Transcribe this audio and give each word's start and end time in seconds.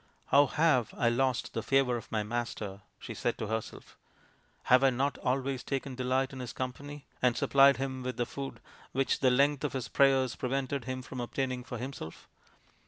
"How 0.31 0.47
have 0.47 0.95
I 0.97 1.09
lost 1.09 1.53
the 1.53 1.61
favour 1.61 1.95
of 1.95 2.11
my 2.11 2.23
master?" 2.23 2.81
she 2.99 3.13
said 3.13 3.37
to 3.37 3.45
herself." 3.45 3.99
Have 4.63 4.83
I 4.83 4.89
not 4.89 5.19
always 5.19 5.63
taken 5.63 5.93
delight 5.93 6.33
in 6.33 6.39
his 6.39 6.53
company, 6.53 7.05
and 7.21 7.37
supplied 7.37 7.77
him 7.77 8.01
with 8.01 8.17
the 8.17 8.25
food 8.25 8.61
which 8.93 9.19
the 9.19 9.29
length 9.29 9.63
of 9.63 9.73
his 9.73 9.89
prayers 9.89 10.35
prevented 10.35 10.85
him 10.85 11.03
from 11.03 11.19
obtaining 11.21 11.63
for 11.63 11.77
himself 11.77 12.27